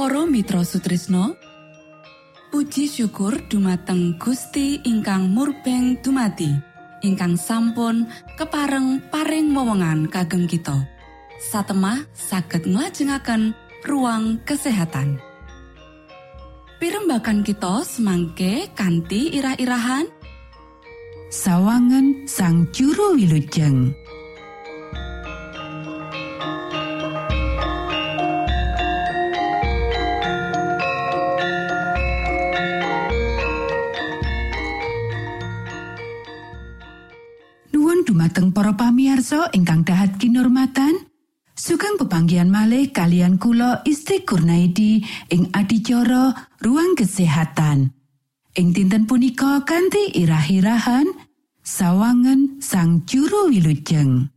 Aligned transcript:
Para 0.00 0.24
Mitra 0.24 0.64
Sutrisno 0.64 1.36
Puji 2.48 2.88
syukur 2.88 3.36
dumateng 3.52 4.16
Gusti 4.16 4.80
ingkang 4.80 5.28
murbeng 5.28 6.00
dumati 6.00 6.48
ingkang 7.04 7.36
sampun 7.36 8.08
kepareng 8.32 9.04
paring 9.12 9.52
wewenngan 9.52 10.08
kagem 10.08 10.48
kita. 10.48 10.88
Satemah 11.52 12.08
saged 12.16 12.64
nglajengaken 12.64 13.52
ruang 13.84 14.40
kesehatan. 14.48 15.20
Pirembakan 16.80 17.44
kita 17.44 17.84
semangke 17.84 18.72
kanthi 18.72 19.36
irah-irahan. 19.36 20.08
Sawangan 21.28 22.24
sang 22.24 22.72
juru 22.72 23.20
wilujeng 23.20 23.92
pamiarsa 39.40 39.56
ingkang 39.56 39.88
dahat 39.88 40.20
kinurmatan 40.20 41.08
sugeng 41.56 41.96
pepanggian 41.96 42.52
malih 42.52 42.92
kalian 42.92 43.40
kula 43.40 43.80
Isti 43.88 44.20
Kurnaidi 44.20 45.00
ing 45.32 45.48
adicara 45.56 46.36
ruang 46.60 46.92
kesehatan. 46.92 47.88
Ing 48.52 48.68
dinten 48.76 49.08
punika 49.08 49.64
kanthi 49.64 50.12
irah-irahan 50.12 51.08
sawangan 51.64 52.60
sang 52.60 53.08
juru 53.08 53.48
wilujeng. 53.48 54.28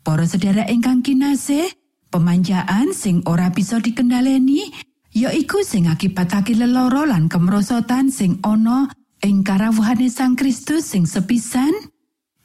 Para 0.00 0.24
sedherek 0.24 0.72
ingkang 0.72 1.04
kinasih 1.04 1.68
pemanjaan 2.08 2.96
sing 2.96 3.20
ora 3.28 3.52
bisa 3.52 3.84
dikendaleni 3.84 4.72
ya 5.12 5.28
iku 5.28 5.60
sing 5.60 5.92
akibatake 5.92 6.56
leloro 6.56 7.04
lan 7.04 7.28
kemerosotan 7.28 8.08
sing 8.08 8.40
ana 8.40 8.88
ing 9.20 9.44
karawuhane 9.44 10.08
sang 10.08 10.40
Kristus 10.40 10.88
sing 10.88 11.04
sepisan 11.04 11.74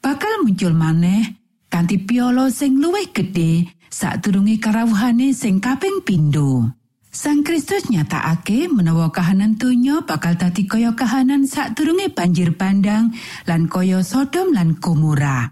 bakal 0.04 0.44
muncul 0.44 0.76
maneh 0.76 1.45
kanthi 1.72 2.02
piolo 2.02 2.48
sing 2.50 2.78
luwih 2.78 3.10
gedhe 3.10 3.66
sadurunge 3.90 4.60
karawuhane 4.60 5.32
sing 5.32 5.58
kaping 5.62 6.04
pindho. 6.04 6.68
Sang 7.16 7.40
Kristus 7.40 7.88
nyatakake 7.88 8.68
menawa 8.68 9.08
kahanan 9.08 9.56
donya 9.56 10.04
bakal 10.04 10.36
dadi 10.36 10.68
kaya 10.68 10.92
kahanan 10.92 11.48
sadurunge 11.48 12.12
banjir 12.12 12.52
bandang 12.52 13.16
lan 13.48 13.72
kaya 13.72 14.04
Sodom 14.04 14.52
lan 14.52 14.76
Gomora. 14.76 15.48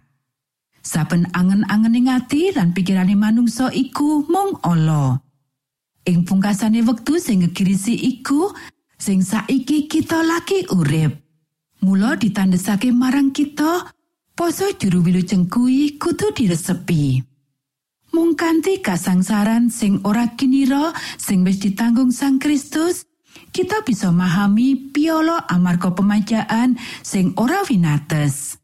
Saben 0.85 1.25
angen-angening 1.33 2.13
ati 2.13 2.53
lan 2.53 2.77
pikirane 2.77 3.17
manungsa 3.17 3.73
iku 3.73 4.29
mung 4.29 4.61
ala. 4.61 5.25
Ing 6.05 6.29
pungkasane 6.29 6.85
wektu 6.85 7.17
sing 7.17 7.41
ngegirisi 7.41 7.97
iku, 7.97 8.53
sing 9.01 9.25
saiki 9.25 9.89
kita 9.89 10.21
lagi 10.21 10.69
urip. 10.69 11.17
Mula 11.81 12.21
ditandesake 12.21 12.93
marang 12.93 13.33
kita 13.33 13.89
Poso 14.35 14.67
juru 14.75 14.99
wilujeng 15.07 15.47
kuwi 15.47 15.95
kudu 15.95 16.35
diresepi. 16.35 17.23
Mung 18.19 18.35
kanthi 18.35 18.83
kasangsaran 18.83 19.71
sing 19.71 20.03
ora 20.03 20.35
kinira 20.35 20.91
sing 21.23 21.47
wis 21.47 21.63
ditanggung 21.63 22.11
Sang 22.11 22.43
Kristus, 22.43 23.07
kita 23.55 23.87
bisa 23.87 24.11
memahami 24.11 24.91
piolo 24.91 25.39
amarga 25.39 25.95
pemajaan 25.95 26.75
sing 27.07 27.31
ora 27.39 27.63
winates. 27.71 28.59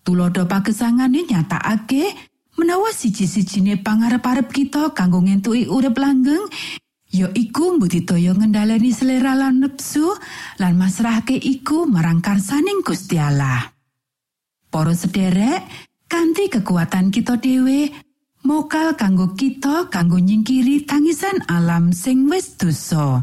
Tulodo 0.00 0.48
pagesangane 0.48 1.28
nyatakake 1.28 2.16
menawa 2.56 2.88
siji-sijine 2.88 3.84
pangarep-arep 3.84 4.48
kita 4.48 4.96
kanggo 4.96 5.20
ngentuki 5.20 5.68
urip 5.68 6.00
langgeng 6.00 6.48
ya 7.12 7.28
iku 7.36 7.76
mbudidaya 7.76 8.32
ngendhaleni 8.32 8.88
selera 8.88 9.36
lan 9.36 9.68
nepsu 9.68 10.16
lan 10.64 10.80
masrahke 10.80 11.36
iku 11.36 11.84
marang 11.84 12.24
karsaning 12.24 12.80
Gusti 12.80 13.20
Allah. 13.20 13.73
Para 14.74 14.90
sederek, 14.90 15.62
kanthi 16.10 16.50
kekuatan 16.50 17.14
kita 17.14 17.38
dhewe, 17.38 17.94
mokal 18.42 18.98
kanggo 18.98 19.30
kita 19.38 19.86
kanggo 19.86 20.18
nyingkiri 20.18 20.82
tangisan 20.82 21.46
alam 21.46 21.94
sing 21.94 22.26
wis 22.26 22.58
dosa. 22.58 23.22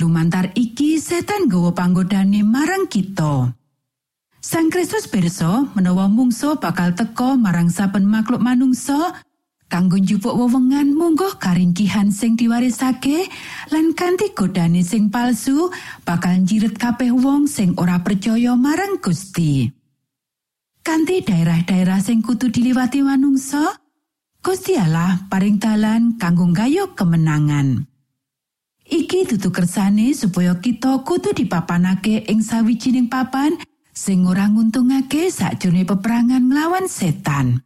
Lumantar 0.00 0.48
iki 0.56 0.96
setan 0.96 1.52
gawa 1.52 1.76
panggodane 1.76 2.40
marang 2.40 2.88
kita. 2.88 3.52
Sang 4.40 4.72
Kristus 4.72 5.04
pirsa 5.04 5.68
menawa 5.76 6.08
mungso 6.08 6.56
bakal 6.56 6.96
teka 6.96 7.36
marang 7.36 7.68
saben 7.68 8.08
makhluk 8.08 8.40
manungsa 8.40 9.20
kanggo 9.68 10.00
njupuk 10.00 10.32
wewengan 10.32 10.96
munggo 10.96 11.36
karingkihan 11.36 12.08
sing 12.08 12.40
diwarisake 12.40 13.28
lan 13.68 13.92
kanthi 13.92 14.32
godane 14.32 14.80
sing 14.80 15.12
palsu 15.12 15.68
bakal 16.08 16.40
njiret 16.40 16.80
kabeh 16.80 17.12
wong 17.12 17.44
sing 17.44 17.76
ora 17.76 18.00
percaya 18.00 18.56
marang 18.56 18.96
Gusti. 18.96 19.77
Kanthi 20.88 21.20
daerah-daerah 21.20 22.00
sing 22.00 22.24
kutu 22.24 22.48
diliwati 22.48 23.04
manungsa 23.04 23.76
Gusti 24.40 24.72
Allah 24.72 25.20
paring 25.28 25.60
dalan 25.60 26.16
kanggo 26.16 26.48
gayuh 26.48 26.96
kemenangan. 26.96 27.84
Iki 28.88 29.36
dudu 29.36 29.52
kersane 29.52 30.16
supaya 30.16 30.56
kita 30.56 31.04
kutu 31.04 31.36
dipapanake 31.36 32.24
ing 32.32 32.40
sawijining 32.40 33.12
papan 33.12 33.52
sing 33.92 34.24
ora 34.24 34.48
nguntungake 34.48 35.28
sakjroning 35.28 35.84
peperangan 35.84 36.48
nglawan 36.48 36.88
setan. 36.88 37.60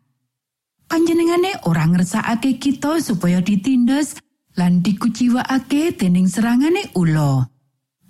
Panjenengane 0.90 1.62
ora 1.70 1.86
ngersakake 1.86 2.58
kita 2.58 2.98
supaya 2.98 3.38
ditindas 3.38 4.18
lan 4.58 4.82
dikuciwakake 4.82 5.94
dening 5.94 6.26
serangane 6.26 6.90
ulo 6.98 7.46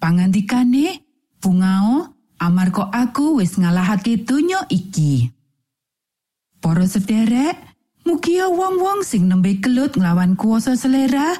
pangandikane 0.01 1.05
bungao 1.37 2.12
amarga 2.43 2.91
aku 2.91 3.39
wis 3.39 3.55
ngalahake 3.55 4.27
donya 4.27 4.67
iki. 4.67 5.31
Para 6.59 6.83
sederek, 6.91 7.55
mugia 8.03 8.51
wong-wong 8.51 9.07
sing 9.07 9.31
nembe 9.31 9.63
kelut 9.63 9.95
nglawan 9.95 10.35
kuasa 10.35 10.75
selera 10.75 11.39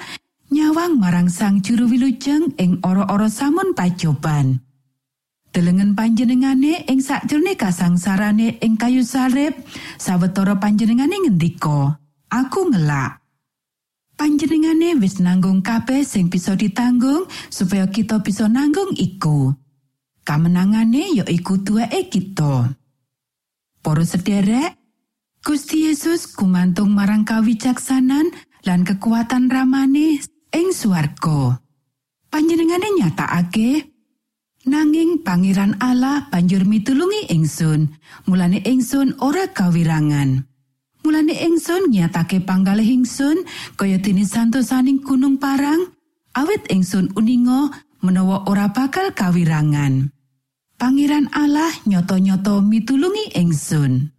nyawang 0.55 1.03
marang 1.03 1.27
sang 1.27 1.59
juru 1.59 1.91
wilujeng 1.91 2.55
ing 2.63 2.79
ora-ora 2.87 3.27
samun 3.27 3.75
pacoban. 3.75 4.63
Delengen 5.53 5.93
panjenengane 5.93 6.89
ing 6.89 7.05
sakjroning 7.05 7.59
kasangsarane 7.59 8.57
ing 8.65 8.81
kayu 8.81 9.05
salib, 9.05 9.53
sawetara 10.01 10.57
panjenengane 10.57 11.29
ngendika, 11.29 12.01
"Aku 12.33 12.73
ngelak." 12.73 13.21
Panjenengane 14.17 14.97
wis 14.97 15.21
nanggung 15.21 15.61
kabeh 15.61 16.09
sing 16.09 16.33
bisa 16.33 16.57
ditanggung 16.57 17.29
supaya 17.53 17.85
kita 17.89 18.25
bisa 18.25 18.49
nanggung 18.49 18.97
iku. 18.97 19.53
Kamenangane 20.23 21.19
ya 21.19 21.25
iku 21.27 21.63
tuweke 21.63 22.11
kita. 22.11 22.75
Para 23.83 24.05
sederek, 24.07 24.79
Gusti 25.43 25.91
Yesus 25.91 26.31
kumantung 26.31 26.95
marang 26.95 27.27
kawicaksanan 27.27 28.31
lan 28.63 28.87
kekuatan 28.87 29.51
ramane 29.51 30.23
ing 30.55 30.71
swarga. 30.71 31.59
Panjenengane 32.31 32.95
nyatakake 32.95 33.91
nanging 34.71 35.27
Pangeran 35.27 35.75
Allah 35.83 36.31
banjur 36.31 36.63
mitulungi 36.63 37.35
ingsun, 37.35 37.91
mulane 38.31 38.63
ingsun 38.63 39.19
ora 39.19 39.51
kawirangan. 39.51 40.47
Mulane 41.03 41.35
ingsun 41.35 41.91
nyatake 41.91 42.47
panggalih 42.47 42.87
ingsun 42.87 43.43
kaya 43.75 43.99
dene 43.99 44.23
santosaning 44.23 45.03
gunung 45.03 45.43
parang, 45.43 45.91
awit 46.39 46.63
ingsun 46.71 47.11
uninga 47.19 47.75
menawa 48.03 48.45
ora 48.51 48.75
bakal 48.75 49.15
kawirangan. 49.15 50.11
Pangeran 50.77 51.31
Allah 51.31 51.71
nyoto-nyoto 51.87 52.59
mitulungi 52.59 53.39
ingsun. 53.39 54.11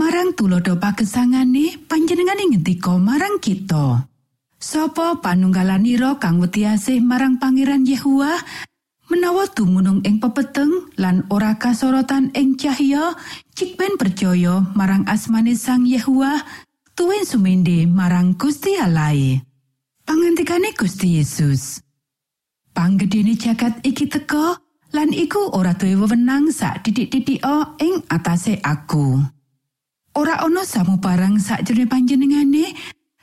Marang 0.00 0.32
tulodo 0.32 0.80
pagesangane 0.80 1.84
panjenengane 1.84 2.48
ngendika 2.48 2.96
marang 2.96 3.36
kita. 3.36 4.08
Sopo 4.58 5.20
panunggalaniro 5.22 6.18
kang 6.18 6.42
wetiase 6.42 6.98
marang 6.98 7.38
Pangeran 7.38 7.86
Yehua 7.86 8.34
menawa 9.06 9.46
dumunung 9.52 10.02
ing 10.02 10.18
pepeteng 10.18 10.90
lan 10.98 11.28
ora 11.30 11.54
kasorotan 11.60 12.34
ing 12.34 12.58
cahya 12.58 13.14
cikben 13.54 13.94
percaya 13.94 14.64
marang 14.74 15.06
asmane 15.06 15.54
sang 15.54 15.86
Yehua 15.86 16.42
tuwin 16.98 17.22
sumende 17.22 17.86
marang 17.86 18.34
Gusti 18.34 18.74
Allah. 18.74 19.14
Pangantikane 20.02 20.72
Gusti 20.72 21.20
Yesus. 21.20 21.87
Panggedene 22.78 23.34
jagat 23.34 23.82
iki 23.82 24.06
teka 24.06 24.54
lan 24.94 25.10
iku 25.10 25.50
ora 25.50 25.74
duwe 25.74 25.98
wewenang 25.98 26.54
sak 26.54 26.86
titik-titik 26.86 27.42
ing 27.82 28.06
atase 28.06 28.54
aku. 28.62 29.18
Ora 30.14 30.38
ana 30.46 30.62
samu 30.62 31.02
barang 31.02 31.42
sak 31.42 31.66
jere 31.66 31.90
panjenengane 31.90 32.70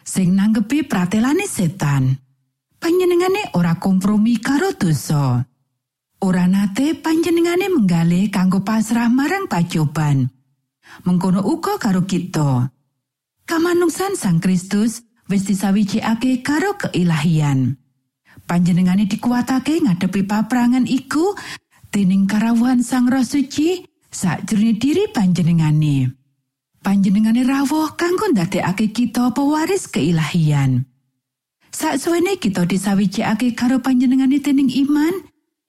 sing 0.03 0.35
nanggepi 0.35 0.83
pratelane 0.83 1.47
setan. 1.47 2.19
Panjenengane 2.83 3.55
ora 3.55 3.79
kompromi 3.79 4.43
karo 4.43 4.75
dosa. 4.75 5.39
Ora 6.19 6.51
nate 6.51 6.91
panjenengane 6.99 7.71
menggale 7.71 8.27
kanggo 8.27 8.59
pasrah 8.59 9.07
marang 9.07 9.47
pacoban. 9.47 10.35
Mengkono 11.07 11.39
uga 11.47 11.79
karo 11.79 12.03
kita. 12.03 12.75
Kamanungsan 13.47 14.19
Sang 14.19 14.43
Kristus 14.43 14.99
wis 15.31 15.47
disawijikake 15.47 16.43
karo 16.43 16.75
keilahian. 16.75 17.84
Panjenengane 18.45 19.09
dikuatake 19.09 19.81
ngadepi 19.81 20.21
paprangan 20.29 20.85
iku 20.85 21.33
dening 21.89 22.29
karawuhan 22.29 22.85
Sang 22.85 23.09
Roh 23.09 23.25
Suci 23.25 23.81
sakjroning 24.13 24.77
diri 24.77 25.09
panjenengane. 25.09 26.13
Panjenengane 26.85 27.41
rawuh 27.41 27.97
kanggo 27.97 28.29
ndadekake 28.29 28.93
kita 28.93 29.33
pewaris 29.33 29.89
keilahian. 29.89 30.85
Saksuwene 31.73 32.37
kita 32.37 32.69
disawijikake 32.69 33.57
karo 33.57 33.81
panjenengane 33.81 34.37
dening 34.37 34.69
iman, 34.85 35.25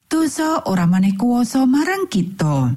dosa 0.06 0.62
ora 0.68 0.84
maneh 0.84 1.16
kuwasa 1.16 1.64
marang 1.64 2.06
kita. 2.06 2.76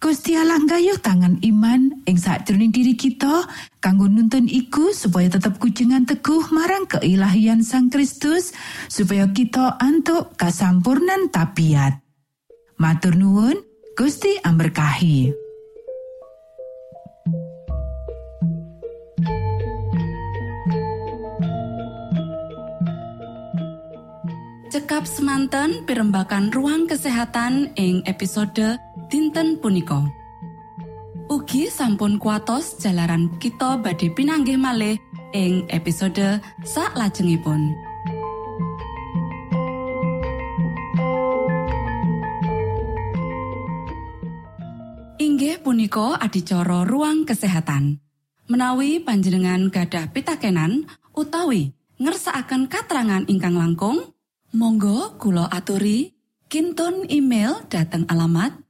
Gusti 0.00 0.32
Allah 0.32 0.56
gayuh 0.64 0.96
tangan 0.96 1.44
iman 1.44 1.92
ing 2.08 2.16
sakjroning 2.16 2.72
diri 2.72 2.96
kita 2.96 3.44
kanggo 3.84 4.08
nuntun 4.08 4.48
iku 4.48 4.96
supaya 4.96 5.28
tetap 5.28 5.60
kujengan 5.60 6.08
teguh 6.08 6.48
marang 6.56 6.88
keilahian 6.88 7.60
Sang 7.60 7.92
Kristus 7.92 8.56
supaya 8.88 9.28
kita 9.28 9.76
antuk 9.76 10.32
kasampurnan 10.40 11.28
tabiat. 11.28 12.00
Matur 12.80 13.12
nuwun, 13.12 13.60
Gusti 13.92 14.40
amberkahi. 14.40 15.36
Cekap 24.70 25.04
semanten 25.04 25.84
pimbakan 25.84 26.48
ruang 26.56 26.88
kesehatan 26.88 27.76
ing 27.76 28.00
episode 28.08 28.80
dinten 29.10 29.58
punika. 29.58 30.06
Ugi 31.26 31.66
sampun 31.66 32.14
kuatos 32.22 32.78
jalaran 32.78 33.26
kita 33.42 33.74
badhe 33.82 34.14
pinanggih 34.14 34.54
malih 34.54 35.02
ing 35.34 35.66
episode 35.74 36.38
sak 36.62 36.94
lajengipun. 36.94 37.74
Inggih 45.18 45.58
punika 45.58 46.14
adicara 46.22 46.86
ruang 46.86 47.26
kesehatan. 47.26 47.98
Menawi 48.46 49.02
panjenengan 49.02 49.70
gadah 49.70 50.10
pitakenan 50.10 50.86
utawi 51.14 51.74
ngersaakan 51.98 52.66
katerangan 52.66 53.22
ingkang 53.30 53.54
langkung, 53.54 54.14
monggo 54.54 55.14
kulo 55.18 55.46
aturi 55.46 56.14
kinton 56.50 57.06
email 57.06 57.62
dateng 57.70 58.10
alamat 58.10 58.69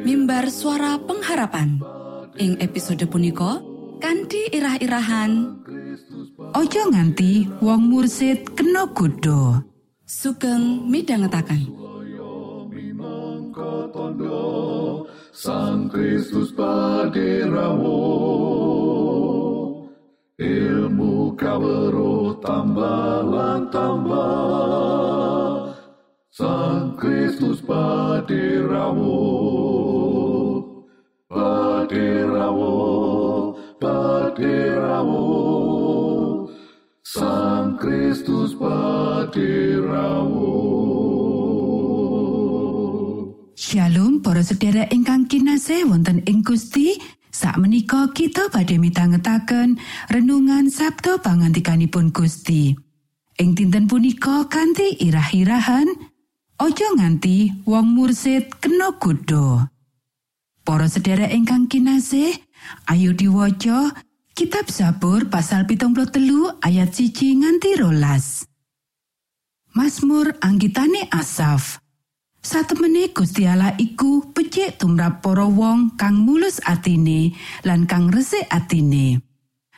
mimbar 0.00 0.48
suara 0.48 0.96
pengharapan. 0.96 1.84
Ing 2.40 2.56
episode 2.64 3.04
punika 3.12 3.60
kanthi 4.00 4.48
irah-irahan. 4.56 5.60
Ojo 6.56 6.82
nganti 6.88 7.44
wong 7.60 7.92
mursid 7.92 8.56
kena 8.56 8.88
godha. 8.88 9.68
sugeng 10.12 10.92
midhangetaken. 10.92 11.72
Sang 15.32 15.88
Kristus 15.88 16.52
paderamu 16.52 18.04
ilmu 20.36 21.32
kawero 21.40 22.36
tambah 22.44 23.24
tambah. 23.72 25.72
Sang 26.32 26.96
Kristus 27.00 27.64
paderamu 27.64 29.24
paderamu 31.92 33.52
paderamu 33.76 35.28
Sang 37.04 37.76
Kristus 37.76 38.56
paderamu 38.56 40.56
Shalom 43.52 44.24
para 44.24 44.40
sedherek 44.40 44.88
ingkang 44.88 45.28
kinasih 45.28 45.84
wonten 45.88 46.24
ing 46.24 46.40
Gusti. 46.40 46.96
Sakmenika 47.32 48.12
kita 48.12 48.52
badhe 48.52 48.76
mitangetaken 48.76 49.80
renungan 50.12 50.68
Sabtu 50.68 51.16
pangantikanipun 51.20 52.12
Gusti. 52.12 52.76
Ing 53.40 53.56
dinten 53.56 53.88
punika 53.88 54.48
kanthi 54.48 55.00
irah-irahan 55.00 55.88
Ojo 56.60 56.86
nganti 56.94 57.64
wong 57.64 57.96
mursid 57.96 58.52
kena 58.60 58.92
godha. 59.00 59.71
Para 60.62 60.86
sedherek 60.86 61.34
ingkang 61.34 61.66
kinasih, 61.66 62.38
ayo 62.86 63.10
diwaca 63.10 63.98
Kitab 64.32 64.70
Zabur 64.70 65.26
pasal 65.26 65.66
73 65.66 66.62
ayat 66.62 66.94
siji 66.94 67.34
nganti 67.34 67.82
rolas. 67.82 68.46
Mazmur 69.74 70.38
anggitane 70.38 71.10
Asaf. 71.10 71.82
Satemene 72.42 73.10
Gusti 73.10 73.42
Allah 73.46 73.74
iku 73.74 74.30
becik 74.30 74.78
tumrap 74.78 75.22
para 75.22 75.46
wong 75.50 75.98
kang 75.98 76.22
mulus 76.22 76.62
atine 76.62 77.34
lan 77.66 77.86
kang 77.90 78.10
resik 78.14 78.46
atine. 78.46 79.18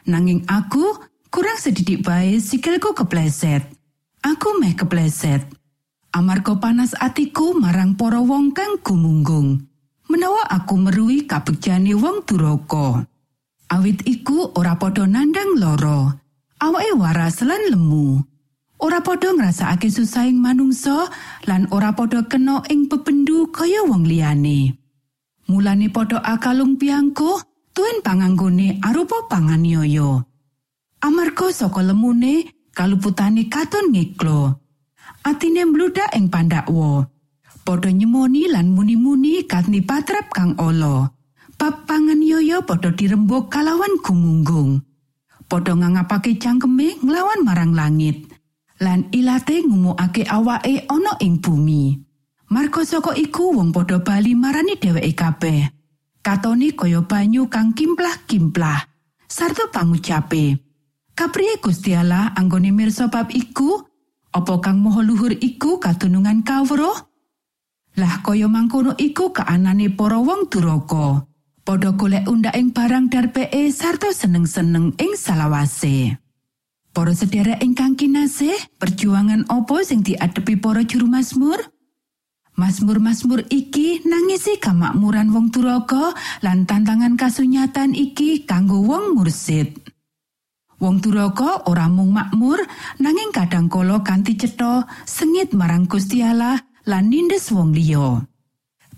Nanging 0.05 0.45
aku 0.45 0.85
kurang 1.33 1.57
sedidik 1.57 2.05
bae 2.05 2.37
sikilku 2.41 2.93
kepleset. 2.93 3.65
Aku 4.21 4.61
meh 4.61 4.77
kepleset. 4.77 5.49
Amarga 6.13 6.61
panas 6.61 6.93
atiku 6.97 7.57
marang 7.57 7.97
para 7.97 8.21
wong 8.21 8.53
kang 8.53 8.79
gumunggung. 8.85 9.74
Menawa 10.15 10.47
aku 10.47 10.79
meruhi 10.79 11.27
kabegjane 11.27 11.91
wong 11.99 12.23
duraka. 12.23 13.03
Awit 13.75 14.07
iku 14.07 14.47
ora 14.55 14.79
padha 14.79 15.11
nandang 15.11 15.59
loro. 15.59 16.07
Awake 16.63 16.95
waras 16.95 17.43
lan 17.43 17.59
lemu. 17.75 18.23
Ora 18.79 19.03
padha 19.03 19.35
ngrasakake 19.35 19.91
susahing 19.91 20.39
manungsa 20.39 21.11
lan 21.51 21.67
ora 21.75 21.99
padha 21.99 22.31
kena 22.31 22.63
ing 22.71 22.87
bebendu 22.87 23.51
kaya 23.51 23.83
wong 23.83 24.07
liyane. 24.07 24.79
Mulane 25.51 25.91
padha 25.91 26.23
akalung 26.23 26.79
piangku, 26.79 27.43
tuen 27.75 27.99
panganggone 27.99 28.79
arupa 28.87 29.27
panganiaya. 29.27 30.23
Amarga 31.03 31.51
saka 31.51 31.83
lemune 31.83 32.55
kaluputane 32.71 33.51
katon 33.51 33.91
ngeklo. 33.91 34.63
Atine 35.27 35.67
mbludak 35.67 36.15
ing 36.15 36.31
pandakwa. 36.31 37.03
Padha 37.65 37.89
nyemoni 37.89 38.53
lan 38.53 38.77
muni-muni 38.77 39.49
kanthi 39.49 39.81
patrap 39.81 40.29
kang 40.31 40.53
ala. 40.61 41.09
Bab 41.57 41.89
panganiaya 41.89 42.61
padha 42.61 42.93
dirembuk 42.93 43.49
kalawan 43.49 43.97
gumunggung. 44.05 44.85
Padha 45.49 45.73
ngangapake 45.73 46.37
cangkeme 46.37 47.01
nglawan 47.01 47.41
marang 47.41 47.73
langit. 47.73 48.35
lan 48.83 49.07
ilate 49.15 49.63
ngumukake 49.63 50.27
awake 50.27 50.87
ana 50.91 51.15
ing 51.23 51.39
bumi. 51.39 51.95
Marga 52.51 52.83
saka 52.85 53.15
iku 53.15 53.55
wong 53.55 53.71
padha 53.73 54.03
bali 54.03 54.35
marani 54.35 54.75
dheweke 54.79 55.13
kabeh. 55.15 55.61
Katone 56.25 56.73
kaya 56.73 57.05
banyu 57.05 57.49
kang 57.53 57.77
kimplah-kimplah. 57.77 58.81
Sarta 59.29 59.69
pangucape. 59.69 60.57
Kapriye 61.15 61.61
Gusti 61.63 61.95
Allah 61.95 62.33
anggone 62.35 62.75
mirsa 62.75 63.09
bab 63.13 63.31
iku? 63.31 63.83
Apa 64.35 64.59
kang 64.59 64.83
maha 64.83 65.01
luhur 65.05 65.31
iku 65.31 65.79
katunungan 65.79 66.43
kawruh? 66.43 67.14
Lah 67.95 68.27
kaya 68.27 68.51
mangkono 68.51 68.99
iku 68.99 69.31
kaanane 69.31 69.95
para 69.95 70.19
wong 70.19 70.51
duraka. 70.51 71.23
Padha 71.65 71.95
golek 71.95 72.27
undhaking 72.27 72.75
barang 72.75 73.07
darpeke 73.09 73.71
sarta 73.71 74.11
seneng-seneng 74.11 74.99
ing 74.99 75.15
salawase. 75.15 76.19
Para 76.95 77.15
sedherek 77.15 77.63
ingkang 77.63 77.99
kinasih, 77.99 78.55
perjuangan 78.79 79.47
apa 79.51 79.83
sing 79.83 80.03
diadepi 80.03 80.61
para 80.61 80.83
juru 80.85 81.09
Mazmur? 81.09 81.59
Mazmur-mazmur 82.55 83.51
iki 83.51 84.07
nangisi 84.07 84.63
kamakmuran 84.63 85.35
wong 85.35 85.51
duraka 85.51 86.15
lan 86.39 86.71
tantangan 86.71 87.19
kasunyatan 87.19 87.99
iki 87.99 88.47
kanggo 88.47 88.79
wong 88.79 89.19
mursid. 89.19 89.75
Wong 90.79 91.03
duraka 91.03 91.67
ora 91.67 91.91
mung 91.91 92.15
makmur 92.15 92.63
nanging 93.03 93.35
kadang 93.35 93.67
kala 93.67 94.07
kanthi 94.07 94.39
cetha 94.39 94.87
sengit 95.03 95.51
marang 95.51 95.91
Gusti 95.91 96.23
Allah 96.23 96.63
lan 96.85 97.09
nindes 97.09 97.49
wong 97.53 97.73
liya. 97.73 98.25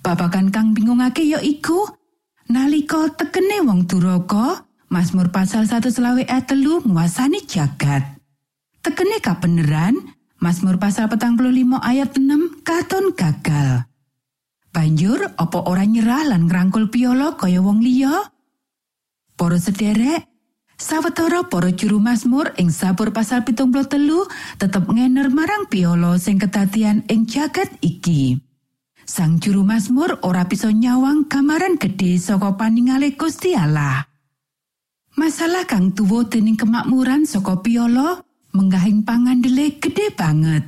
Babagan 0.02 0.54
kang 0.54 0.70
bingungake 0.74 1.26
ya 1.26 1.42
iku 1.42 1.86
nalika 2.50 3.10
tekene 3.14 3.62
wong 3.66 3.90
duraka 3.90 4.66
Mazmur 4.86 5.34
pasal 5.34 5.66
1 5.66 5.82
ayat 5.90 6.46
telu 6.46 6.78
nguasani 6.86 7.42
jagat. 7.42 8.06
Tekene 8.86 9.18
kabeneran, 9.18 9.98
Mazmur 10.38 10.78
pasal 10.78 11.10
petang 11.10 11.34
limo 11.42 11.82
ayat 11.82 12.14
6 12.14 12.62
katon 12.62 13.10
gagal. 13.18 13.82
Banjur, 14.70 15.34
opo 15.42 15.58
ora 15.66 15.82
nyerah 15.82 16.30
lan 16.30 16.46
ngrangkul 16.46 16.86
piolo 16.92 17.34
kaya 17.34 17.58
wong 17.58 17.82
liya? 17.82 18.14
Poro 19.34 19.58
sederek, 19.58 20.35
sawetara 20.76 21.48
para 21.48 21.72
juru 21.72 21.96
Mazmur 21.98 22.52
ing 22.60 22.68
sabur 22.68 23.10
pasal 23.10 23.42
pitung 23.42 23.72
telu 23.72 24.28
tetep 24.60 24.84
ngener 24.88 25.32
marang 25.32 25.68
piolo 25.68 26.20
sing 26.20 26.36
kedadian 26.36 27.02
ing 27.08 27.24
jagat 27.24 27.72
iki. 27.80 28.36
Sang 29.06 29.38
juru 29.38 29.62
Mazmur 29.62 30.20
ora 30.26 30.44
bisa 30.44 30.68
nyawang 30.68 31.30
gambaran 31.30 31.78
gedhe 31.78 32.18
saka 32.18 32.58
paningale 32.58 33.14
Gusti 33.14 33.54
Allah. 33.54 34.02
Masalah 35.16 35.64
kang 35.64 35.96
tuwa 35.96 36.28
dening 36.28 36.58
kemakmuran 36.60 37.24
saka 37.24 37.62
piolo 37.62 38.20
menggahing 38.52 39.06
pangandele 39.06 39.78
gede 39.80 40.12
banget. 40.12 40.66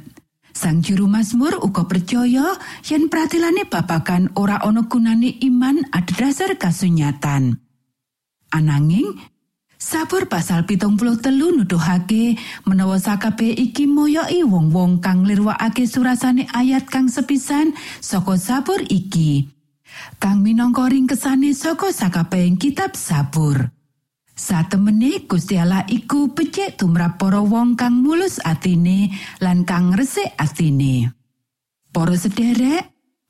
Sang 0.55 0.81
juru 0.81 1.11
Mazmur 1.11 1.61
uga 1.61 1.85
percaya 1.85 2.57
yen 2.87 3.11
pratilane 3.11 3.67
babakan 3.69 4.33
ora 4.39 4.63
ana 4.63 4.87
gunane 4.87 5.37
iman 5.45 5.85
adhedhasar 5.93 6.57
kasunyatan. 6.57 7.59
Ananging 8.55 9.19
Sabur 9.79 10.27
pasal 10.27 10.67
pitung 10.67 10.99
puluh 10.99 11.23
telu 11.23 11.55
nuduhake 11.55 12.35
menawa 12.67 12.99
sakabe 12.99 13.55
iki 13.55 13.87
moyoki 13.87 14.43
wong-wong 14.43 14.99
kang 14.99 15.23
lirwakake 15.23 15.87
surasane 15.87 16.51
ayat 16.51 16.91
kang 16.91 17.07
sepisan 17.07 17.79
saka 18.03 18.35
sabur 18.35 18.83
iki. 18.91 19.47
Kang 20.19 20.43
minangka 20.43 20.91
ringkesane 20.91 21.55
saka 21.55 21.95
sakabehing 21.95 22.59
kitab 22.59 22.99
sabur. 22.99 23.71
Satemene 24.35 25.27
Gusti 25.31 25.55
Allah 25.55 25.87
iku 25.87 26.35
becik 26.35 26.75
tumrap 26.75 27.23
para 27.23 27.39
wong 27.39 27.79
kang 27.79 28.03
mulus 28.03 28.43
atine 28.43 29.15
lan 29.39 29.63
kang 29.63 29.95
resik 29.95 30.35
atine. 30.43 31.15
Para 31.95 32.19
sederek, 32.19 32.83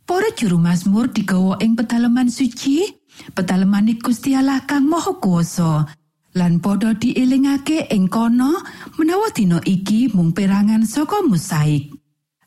para 0.08 0.32
juru 0.32 0.56
Mazmur 0.56 1.12
digawa 1.12 1.60
ing 1.60 1.76
pedalaman 1.76 2.32
suci, 2.32 2.88
pedalaman 3.36 3.88
Gusti 4.00 4.32
Allah 4.32 4.64
kang 4.64 4.88
Maha 4.88 5.16
Kuwasa. 5.20 5.97
Lan 6.38 6.62
padha 6.62 6.94
dielingake 6.94 7.90
ing 7.90 8.06
kono 8.06 8.62
menawa 8.94 9.34
dina 9.34 9.58
iki 9.66 10.06
mung 10.14 10.30
perangan 10.30 10.86
saka 10.86 11.18
musaik. 11.26 11.90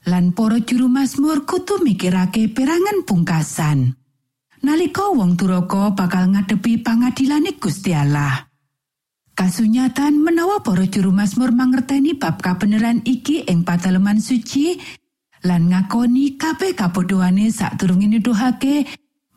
Lan 0.07 0.31
para 0.31 0.63
juru 0.63 0.87
Mazmur 0.87 1.43
kudu 1.43 1.83
mikirake 1.83 2.47
perangan 2.55 3.03
pungkasan. 3.03 3.99
nalika 4.61 5.09
wong 5.09 5.33
duraka 5.35 5.89
bakal 5.97 6.29
ngadepi 6.31 6.85
pangadilane 6.85 7.57
Gusti 7.57 7.91
Allah. 7.97 8.45
Kasunyatan 9.33 10.21
menawa 10.21 10.61
para 10.61 10.85
juru 10.85 11.09
Mazmur 11.09 11.49
mangerteni 11.49 12.13
bab 12.13 12.37
kabeneran 12.45 13.01
iki 13.01 13.41
ing 13.49 13.65
pataleman 13.65 14.21
suci 14.21 14.77
lan 15.41 15.73
ngakoni 15.73 16.37
kabeh 16.37 16.77
kabodohane 16.77 17.49
sakdurunge 17.49 18.05
nuduhake 18.05 18.85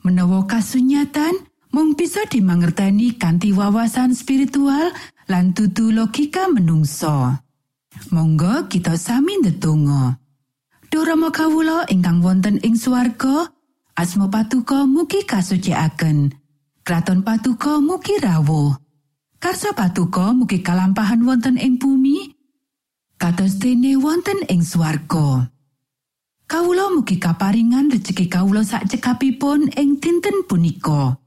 menawa 0.05 0.45
kasunyatan 0.45 1.33
mung 1.75 1.99
bisa 1.99 2.23
dimangerteni 2.31 3.19
kanthi 3.19 3.51
wawasan 3.51 4.15
spiritual 4.15 4.95
lan 5.27 5.51
dudu 5.51 5.91
logika 5.91 6.47
menungso. 6.47 7.35
Monggo 8.15 8.71
kita 8.71 8.95
sami 8.95 9.43
ndedonga. 9.43 10.15
Durama 10.87 11.35
kawula 11.35 11.91
ingkang 11.91 12.23
wonten 12.23 12.63
ing 12.63 12.79
swarga, 12.79 13.51
asma 13.99 14.31
patuko 14.31 14.87
mugi 14.87 15.27
kasucikaken. 15.27 16.31
Kraton 16.87 17.27
patuko 17.27 17.83
mugi 17.83 18.23
rawuh. 18.23 18.79
Karsa 19.43 19.75
patuko 19.75 20.31
mugi 20.31 20.63
kalampahan 20.63 21.27
wonten 21.27 21.59
ing 21.59 21.83
bumi, 21.83 22.39
kados 23.19 23.59
dene 23.59 23.99
wonten 23.99 24.47
ing 24.47 24.63
swarga. 24.63 25.51
Kawula 26.47 26.95
mugi 26.95 27.19
kaparingan 27.19 27.91
rejeki 27.91 28.31
kawula 28.31 28.63
sak 28.63 28.87
cekapipun 28.87 29.75
ing 29.75 29.99
dinten 29.99 30.47
punika. 30.47 31.24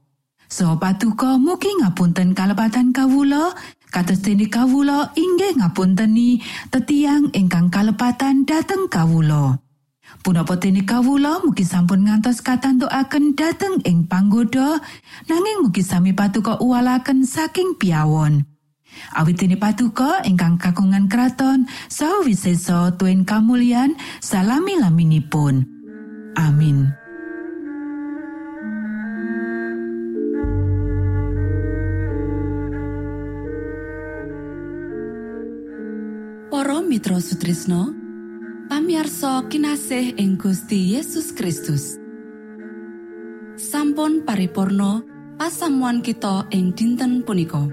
So 0.48 0.80
patuko 0.80 1.36
mugi 1.36 1.68
ngapunten 1.84 2.32
kalepatan 2.32 2.96
kawula, 2.96 3.52
kados 3.92 4.24
dene 4.24 4.48
kawula 4.48 5.12
inggih 5.12 5.60
ngapunteni 5.60 6.40
tetiang 6.72 7.28
ingkang 7.36 7.68
kalepatan 7.68 8.48
dhateng 8.48 8.88
kawula. 8.88 9.60
Punapa 10.24 10.56
dene 10.56 10.88
kawula 10.88 11.44
mugi 11.44 11.68
sampun 11.68 12.08
ngantos 12.08 12.40
katantukaken 12.40 13.36
dhateng 13.36 13.84
ing 13.84 14.08
panggoda 14.08 14.80
nanging 15.28 15.68
mugi 15.68 15.84
sami 15.84 16.16
patuko 16.16 16.56
uwalaken 16.64 17.28
saking 17.28 17.76
piawon. 17.76 18.48
Awit 19.20 19.36
dene 19.44 19.60
patuko 19.60 20.24
ingkang 20.24 20.56
kagungan 20.56 21.12
kraton 21.12 21.68
saha 21.92 22.24
wisesa 22.24 22.96
tuen 22.96 23.28
kamulyan 23.28 23.92
salami 24.24 24.80
laminipun. 24.80 25.68
Amin. 26.40 27.07
Mitra 36.88 37.20
Sutrisno 37.20 37.92
pamiarsa 38.72 39.44
kinasih 39.52 40.16
ing 40.16 40.40
Gusti 40.40 40.96
Yesus 40.96 41.36
Kristus. 41.36 42.00
Sampun 43.60 44.24
paripurno 44.24 45.04
pasamuan 45.36 46.00
kita 46.00 46.48
ing 46.48 46.72
dinten 46.72 47.28
punika. 47.28 47.68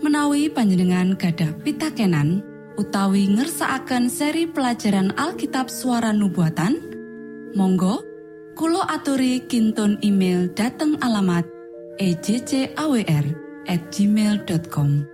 Menawi 0.00 0.48
panjenengan 0.48 1.20
gadah 1.20 1.52
pitakenan 1.60 2.40
utawi 2.80 3.28
ngersaakan 3.28 4.08
seri 4.08 4.48
pelajaran 4.48 5.12
Alkitab 5.12 5.68
suara 5.68 6.16
nubuatan 6.16 6.80
Monggo 7.52 8.00
Kulo 8.56 8.80
aturi 8.88 9.44
kinton 9.44 10.00
email 10.00 10.48
dateng 10.56 10.96
alamat 11.04 11.44
ejcawr 12.00 13.24
gmail.com 13.68 15.13